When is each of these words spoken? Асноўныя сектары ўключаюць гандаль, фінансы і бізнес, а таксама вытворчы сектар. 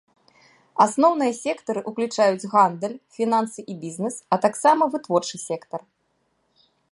Асноўныя 0.85 1.33
сектары 1.43 1.81
ўключаюць 1.91 2.49
гандаль, 2.55 2.97
фінансы 3.19 3.59
і 3.73 3.77
бізнес, 3.83 4.15
а 4.35 4.41
таксама 4.49 4.83
вытворчы 4.95 5.35
сектар. 5.47 5.81